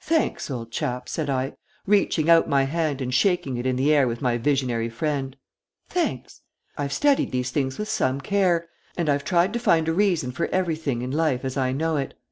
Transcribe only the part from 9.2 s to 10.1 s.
tried to find a